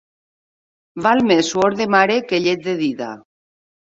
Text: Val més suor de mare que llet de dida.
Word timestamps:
Val 1.07 1.19
més 1.31 1.51
suor 1.53 1.77
de 1.81 1.87
mare 1.95 2.15
que 2.31 2.39
llet 2.45 2.65
de 2.69 2.75
dida. 2.83 3.13